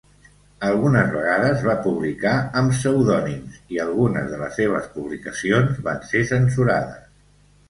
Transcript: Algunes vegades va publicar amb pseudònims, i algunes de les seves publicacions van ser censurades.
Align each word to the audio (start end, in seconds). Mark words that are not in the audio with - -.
Algunes 0.67 1.09
vegades 1.15 1.59
va 1.67 1.75
publicar 1.87 2.31
amb 2.61 2.73
pseudònims, 2.77 3.59
i 3.77 3.79
algunes 3.85 4.33
de 4.33 4.41
les 4.41 4.59
seves 4.63 4.89
publicacions 4.97 5.85
van 5.91 6.03
ser 6.11 6.25
censurades. 6.33 7.07